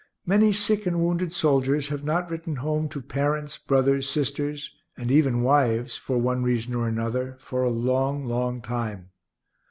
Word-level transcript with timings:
Many 0.25 0.51
sick 0.51 0.87
and 0.87 0.99
wounded 0.99 1.31
soldiers 1.31 1.89
have 1.89 2.03
not 2.03 2.27
written 2.27 2.55
home 2.55 2.89
to 2.89 3.01
parents, 3.03 3.59
brothers, 3.59 4.09
sisters, 4.09 4.73
and 4.97 5.11
even 5.11 5.43
wives, 5.43 5.95
for 5.95 6.17
one 6.17 6.41
reason 6.41 6.73
or 6.73 6.87
another, 6.87 7.37
for 7.39 7.61
a 7.61 7.69
long, 7.69 8.25
long 8.25 8.63
time. 8.63 9.11